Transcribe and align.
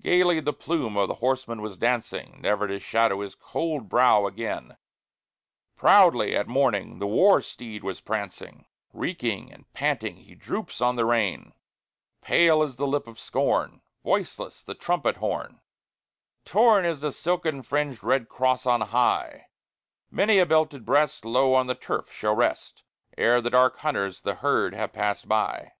Gayly 0.00 0.38
the 0.38 0.52
plume 0.52 0.96
of 0.96 1.08
the 1.08 1.16
horseman 1.16 1.60
was 1.60 1.76
dancing, 1.76 2.38
Never 2.40 2.68
to 2.68 2.78
shadow 2.78 3.22
his 3.22 3.34
cold 3.34 3.88
brow 3.88 4.24
again; 4.24 4.76
Proudly 5.74 6.36
at 6.36 6.46
morning 6.46 7.00
the 7.00 7.08
war 7.08 7.42
steed 7.42 7.82
was 7.82 8.00
prancing, 8.00 8.66
Reeking 8.92 9.52
and 9.52 9.64
panting 9.72 10.18
he 10.18 10.36
droops 10.36 10.80
on 10.80 10.94
the 10.94 11.04
rein; 11.04 11.54
Pale 12.22 12.62
is 12.62 12.76
the 12.76 12.86
lip 12.86 13.08
of 13.08 13.18
scorn, 13.18 13.80
Voiceless 14.04 14.62
the 14.62 14.76
trumpet 14.76 15.16
horn, 15.16 15.60
Torn 16.44 16.84
is 16.84 17.00
the 17.00 17.10
silken 17.10 17.60
fringed 17.64 18.04
red 18.04 18.28
cross 18.28 18.66
on 18.66 18.80
high; 18.80 19.48
Many 20.08 20.38
a 20.38 20.46
belted 20.46 20.86
breast 20.86 21.24
Low 21.24 21.52
on 21.52 21.66
the 21.66 21.74
turf 21.74 22.12
shall 22.12 22.36
rest 22.36 22.84
Ere 23.18 23.40
the 23.40 23.50
dark 23.50 23.78
hunters 23.78 24.20
the 24.20 24.36
herd 24.36 24.72
have 24.74 24.92
passed 24.92 25.26
by. 25.26 25.72